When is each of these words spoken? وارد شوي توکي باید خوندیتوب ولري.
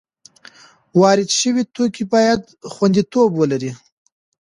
وارد 1.01 1.29
شوي 1.39 1.63
توکي 1.75 2.03
باید 2.13 2.41
خوندیتوب 2.73 3.29
ولري. 3.37 3.71